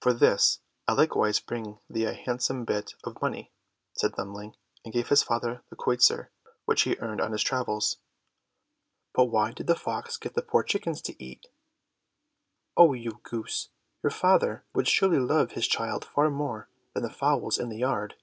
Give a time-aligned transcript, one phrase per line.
[0.00, 3.52] "For this I likewise bring thee a handsome bit of money,"
[3.92, 6.30] said Thumbling, and gave his father the kreuzer
[6.64, 7.98] which he earned on his travels.
[9.12, 11.48] "But why did the fox get the poor chickens to eat?"
[12.78, 13.68] "Oh, you goose,
[14.02, 18.14] your father would surely love his child far more than the fowls in the yard!"